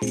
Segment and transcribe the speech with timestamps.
[0.00, 0.04] は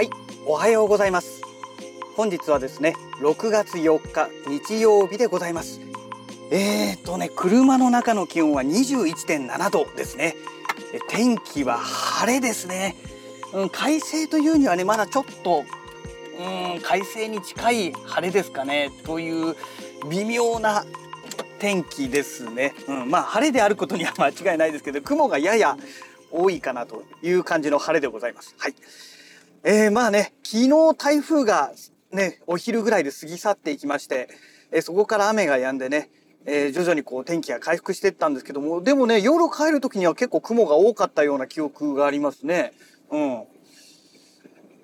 [0.00, 0.08] い
[0.46, 1.42] おはようございます。
[2.16, 5.82] 本日はですね6月4日日曜日でございます。
[6.50, 10.36] えーとね車の中の気温は21.7度ですね。
[11.08, 12.96] 天気は晴れですね、
[13.52, 15.64] うん、快晴というにはねまだちょっと
[16.74, 19.56] うん快晴に近い晴れですかねという
[20.10, 20.84] 微妙な
[21.58, 25.76] 天気ですね、うん、まあ晴れであることには間違いないですけど雲がやや
[26.30, 28.74] 多いかなという感じの晴れでございますはい
[29.64, 31.70] えー、まあね、昨日台風が
[32.10, 34.28] ね、お昼ぐらいで過ぎ去っていきまして、
[34.72, 36.10] えー、そこから雨が止んでね、
[36.46, 42.72] えー、徐々にこう天気が回復していったんですけども、でもね、夜帰る時には結構雲が多かったような記憶がありますね。
[43.10, 43.44] うん。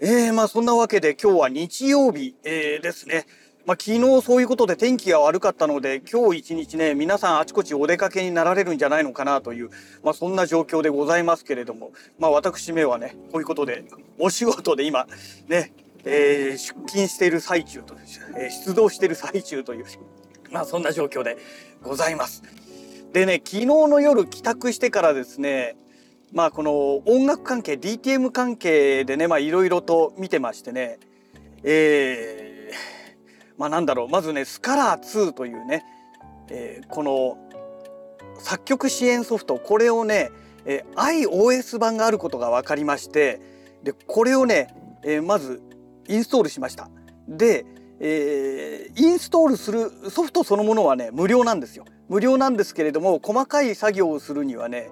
[0.00, 3.26] えー、まあそんなわけで今日は日曜日、えー、ですね。
[3.66, 9.68] まあ、昨日そういうことで天気が悪かったので今日一日ね皆さんあちこちお出かけになられるんじゃないのかなという、
[10.02, 13.84] まあ、そんな状況でございますけれども、まあ、私めはねこういうことで
[14.18, 15.06] お仕事で今
[15.48, 15.74] ね、
[16.04, 17.94] えー、出勤している最中と、
[18.38, 19.84] えー、出動している最中という、
[20.50, 21.36] まあ、そんな状況で
[21.82, 22.42] ございます。
[23.12, 25.76] でね昨日の夜帰宅してからですね
[26.32, 30.98] まあこの音楽関係 DTM 関係でねまあいろいろと見てましてね
[31.62, 32.48] えー
[33.58, 35.84] まあなんだろうまずねスカラー2というね、
[36.48, 37.36] えー、この
[38.38, 40.30] 作曲支援ソフトこれをね、
[40.64, 43.40] えー、iOS 版があることが分かりまして
[43.82, 45.60] でこれをね、えー、まず
[46.08, 46.88] インストールしました。
[47.28, 47.66] で、
[48.00, 51.84] えー、インストールするソフトそのものはね無料なんですよ。
[52.08, 54.88] 無料なんですけれども細かい作業をするにはね、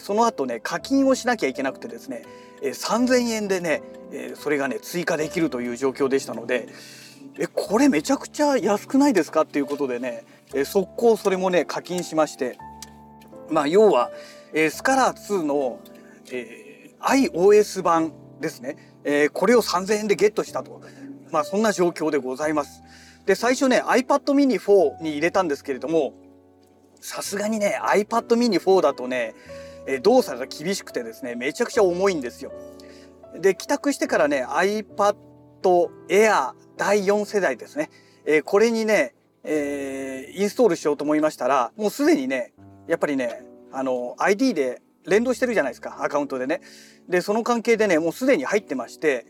[0.00, 2.24] その後ね課金をしなきゃいけなくてですね、
[2.62, 3.82] え、3,000円でね、
[4.34, 6.68] それがね追加できるという状況でしたので、
[7.38, 10.24] えこれめちゃくちゃ安くないですかっていうことでね、
[10.54, 12.58] え速攻それもね課金しまして
[13.50, 14.10] まあ要は、
[14.70, 15.80] スカラー2の、
[16.30, 18.76] え、iOS 版ですね、
[19.32, 20.80] これを3000円でゲットしたと
[21.30, 22.82] まあそんな状況でございます。
[23.26, 26.12] で最初ね iPad mini 4に入れたんですけれども
[27.00, 29.34] さすがにね iPad mini 4だとね、
[29.86, 32.52] え動作が厳しくてですねめちゃくちゃ重いんですよ。
[33.38, 35.16] で帰宅してからね iPad
[36.08, 37.90] Air 第4世代ですね。
[38.26, 42.52] え、これにね、えー、インストールしようと思いましたら、もうすでにね、
[42.88, 43.42] やっぱりね、
[43.72, 46.60] あの、ID で連動してるじゃないですか、アカウントでね。
[47.08, 49.26] で、その関係でね、もうすでに入ってまして、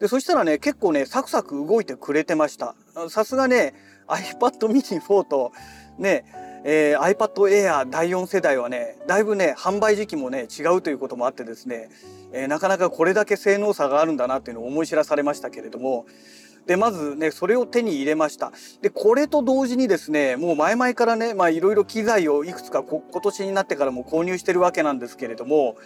[0.00, 2.76] で、そしたらね、結構ね、サクサク動いてくれてました。
[3.08, 3.74] さすがね、
[4.06, 5.52] iPad mini 4と、
[5.98, 6.24] ね、
[6.68, 11.90] えー、iPad Air 第4世代はね、だいぶね、販売時期もね、違うということもあってですね、
[12.32, 16.06] えー、なかなかこれだけ性能差があるんだなっていうのを思い知らされましたけれども、
[16.66, 18.50] で、まずね、それを手に入れました。
[18.82, 25.76] で、これと同時にですね、もう前々からね、まあいろいろ機材をいくつか今年になってからも購入してるわけなんですけれども、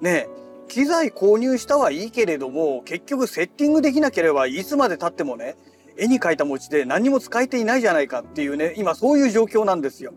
[0.00, 0.26] ね、
[0.66, 5.54] 機材購入したはいいけれども、結局セッティングできなければいつまで経ってもね、
[5.96, 10.12] 絵に描いた餅で何も使えていないじゃないかっていうね、今そういう状況なんですよ。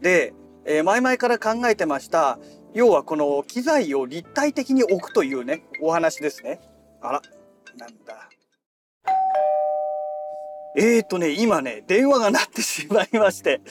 [0.00, 0.34] で、
[0.64, 2.38] えー、前々から考えてました、
[2.74, 6.60] 要はこの機材を立体的に置くというね、お話ですね。
[7.00, 7.22] あら、
[7.76, 8.28] なんだ。
[10.78, 13.62] えーとね、今ね、電話が鳴ってしまいまして、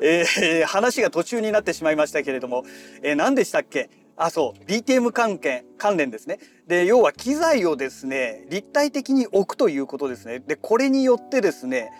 [0.00, 2.62] えー、話が途中になってしまいましたけれども、
[3.02, 3.90] えー、何でしたっけ？
[4.16, 6.38] あ、そう、DTM 関係、関連ですね。
[6.66, 10.40] で、要は機材をですね、立体的に置くということですね。
[10.40, 11.90] で、これによってですね、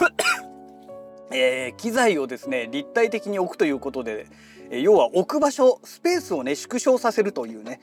[1.32, 4.26] えー、機材をですね、立体的に置くということで、
[4.70, 7.80] 要は置く場所、スペースをね、縮小させるというね、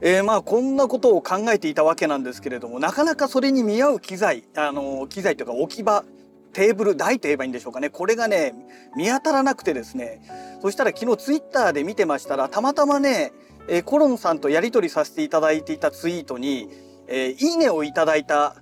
[0.00, 6.04] えー、まあこんなことを考えていたわけなんですけれどもなかなかそれに見合う機材あの機材というか置き場
[6.52, 7.90] テーブル台と言えばいいんでしょうかね。
[7.90, 8.54] これがね
[8.96, 10.20] 見当たらなくてですね。
[10.60, 13.32] そしたら昨日ツイッターで見てましたらたまたまね、
[13.68, 16.68] え、コロンさんとやり取りさせていただいていたツイートに、
[17.06, 18.56] えー、いいねをいただいた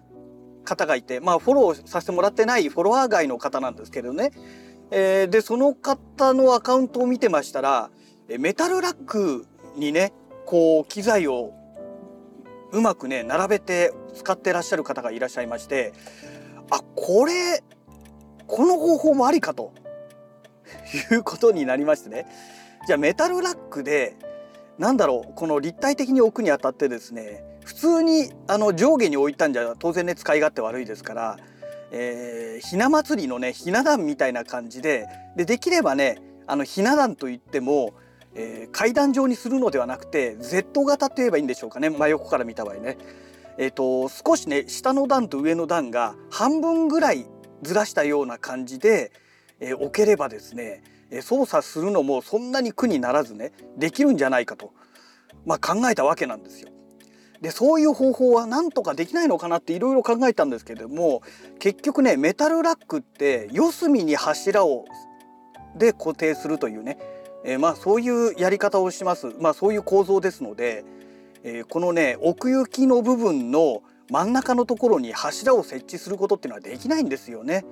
[0.64, 4.32] 方がいてまあフォローさせてもらってないフォロワー外の方なんですけどね、
[4.90, 7.90] えー、でその方のアカウントを見てましたら
[8.38, 9.46] メタルラック
[9.76, 10.12] にね
[10.44, 11.54] こう機材を
[12.72, 15.92] うまくね並べて使ってらっしゃる方がいらっしゃいまして
[16.70, 17.62] あこれ
[18.46, 19.72] この方法もありかと。
[21.12, 22.26] いうことになりましてね。
[22.86, 24.16] じゃあメタルラックで
[24.78, 31.36] なんだろうこの立体的に置くにあたってですね普通にあの上下に置いたんじゃ当然ね使い勝手悪いですから、
[31.90, 35.06] えー、ひな祭りのねひな壇みたいな感じで
[35.36, 37.94] でできればねあのひな壇といっても
[38.38, 42.98] えー、階段状にするのではなくて Z 型といえばいいんでしょうかね真横から見た場合ね、
[43.56, 47.26] えーと、少しね下の段と上の段が半分ぐらい
[47.62, 49.12] ずらしたような感じで、
[49.60, 50.82] えー、置ければですね
[51.22, 54.72] 操作するのもそんなに苦にならずねできるんじゃないかと、
[55.44, 56.70] まあ、考えたわけなんですよ。
[57.40, 61.22] でそういう方法はなんとかできないのかなっていろいろ考えたんですけれども
[61.58, 64.86] 結局ねメタルラックって四隅に柱を
[65.76, 66.98] で固定するというね、
[67.44, 70.84] えー、まあそういうやり方をします、まあ、そういう構造ですので、
[71.44, 77.64] えー、このね奥行きの部分の真ん中のところに柱を設置することっていうのはできないんですよね。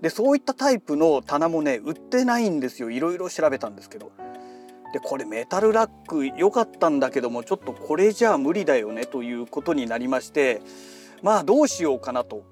[0.00, 4.12] でそういったタイプの棚もね売ってないんですよいろいろ調べたんですけど。
[4.92, 10.62] でこれメタルラック良かったんだけどもちょっとこれじゃあ無理だよねということになりまして
[11.22, 12.44] まあどうしようかなと、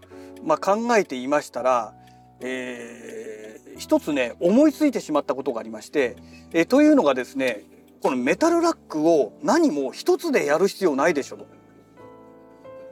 [0.44, 1.94] まあ、考えていましたら、
[2.40, 6.16] えー、一つね思いついてしまったことがありまして、
[6.52, 7.62] えー、というのがですね
[8.02, 11.55] このメタルラックを何も一つでやる必要ないでしょと。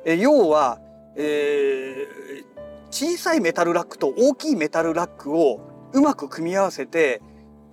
[0.05, 0.79] え、要は、
[1.17, 2.55] えー、
[2.91, 5.61] 小さいメタルラックと大きいメタルラックを
[5.93, 7.23] うまく組み合わせて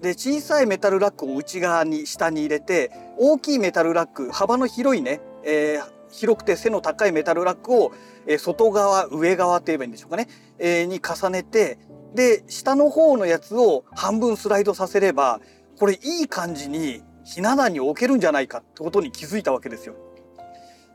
[0.01, 7.91] で小さいメタルラックを内側に下に入れて大きいメタルラック幅の広いね、えー、広くて背の高いメタルラックを、
[8.25, 11.77] え、外側上側って言えばいいんでしょうかね、えー、に重ねて
[12.15, 15.39] で下の方のやつを半分スライドさせれば
[15.79, 19.95] これいい感じにひな壇に置けるんじゃないかってことに気づいたわけですよ。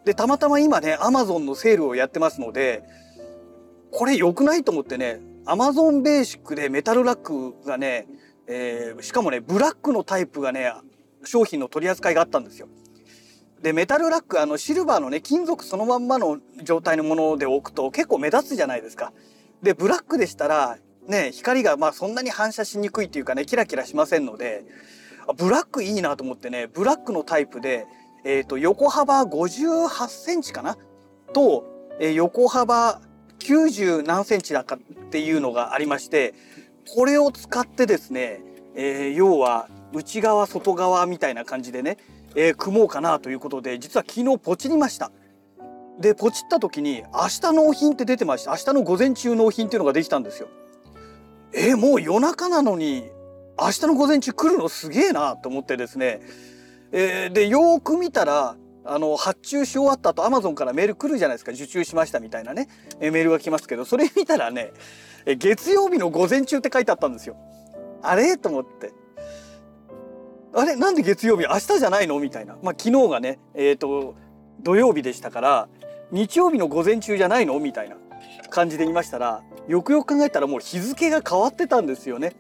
[0.07, 2.85] でたまたま今ねアマゾンのセールをやってますので
[3.91, 8.07] これ良くないと思ってねアマゾンベーシックでメタルラックがね、
[8.47, 10.73] えー、しかもねブラックのタイプがね
[11.25, 12.69] 商品の取り扱いがあったんですよ。
[13.63, 19.13] でメタルラックあのシルバーのね金属そのまんまの状態のもので置くと結構目立つじゃないですか。
[19.63, 24.65] でブラックでしたらね光がまあそんなに反射しにくいっていうかねキラキラしませんので
[25.37, 27.87] ブラックいいなと思ってねブラックのタイプで、
[28.29, 30.77] えーと、横幅58センチかな？
[31.33, 31.65] と、
[32.01, 33.01] えー、横幅
[33.39, 34.79] 90何センチだかっ
[35.11, 36.35] ていうのがありまして
[36.93, 38.41] これを使ってですね、
[38.75, 41.99] えー、要は内側外側みたいな感じでね、
[42.35, 45.13] えー、組もうかなということで実は昨日ポチりました。
[46.01, 50.49] でポチった時に明日納品って出てました明日の午前中納品っていうのができたんですよ。
[51.55, 53.09] えー、もう夜中なのに
[53.57, 56.21] 明日の午前中来るのすげえなと思ってですね、
[56.99, 58.57] えー、でよく見たら
[58.87, 61.53] あの発注し終わった後アマゾンからメール来るじゃないですか。
[61.53, 62.69] 受注しましたみたいなね。
[62.99, 64.73] メールが来ますけどそれ見たらね
[65.39, 67.37] 月曜日の午前中って書いてあったんですよ。
[68.03, 68.39] あれ？
[68.39, 68.93] と思って。
[70.55, 70.77] あれ？
[70.77, 71.43] なんで月曜日？
[71.43, 72.19] 明日じゃないの？
[72.19, 72.57] みたいな。
[72.63, 74.15] まあ昨日がねえっ、ー、と
[74.63, 75.69] 土曜日でしたから
[76.13, 77.61] 日曜日の午前中じゃないの？
[77.61, 77.97] みたいな。
[78.49, 82.33] 感じで言いましたらよくよく考えたらもう日付が変わってたんですよね。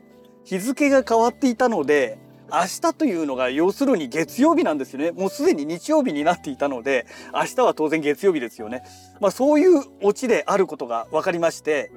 [0.44, 2.19] 日付が変わっていたので
[2.52, 5.10] 明日というのが要するに月曜日なんですよね。
[5.10, 8.82] もうすでに日曜日になっていたので、明日は当然月曜日ですよね。
[9.20, 11.90] まあそういうオチであることが分かりまして、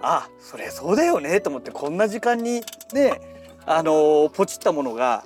[0.00, 2.62] あ、それそうだよねと思ってこんな時間に
[2.92, 3.20] ね、
[3.64, 5.24] あのー、ポチったものが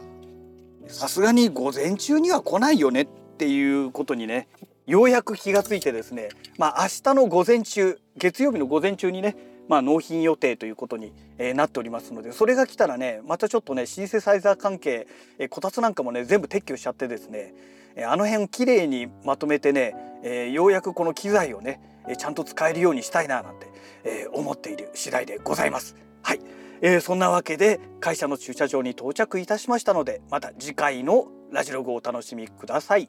[0.87, 3.07] さすがに午前中には来ないよねっ
[3.39, 4.49] ていうことにね、
[4.87, 6.29] ようやく気がついてですね、
[6.59, 9.37] まあ明日の午前中、月曜日の午前中にね、
[9.71, 15.07] まあ、納品予定ということに、えー、なっておりますのでそれが来たらねまたちょっとねシンセサイザー関係、
[15.39, 17.55] えー、こたつなんかもね全部撤去しちゃってですね、
[17.95, 23.69] えー、あの辺をきれいにまとめてね、えー、ようやくこの機材をね、えー、ちゃんと使えるようにしたいななんて、
[24.03, 25.95] えー、思っている次第でございます。
[26.23, 26.41] はい、
[26.81, 33.09] えー、そんなわけで会社の駐車場に到着いたしましたのでまた次回のラジログをお楽しみください。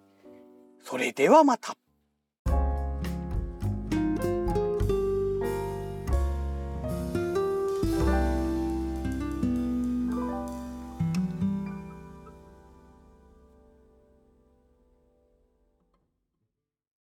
[0.84, 1.74] それではまた。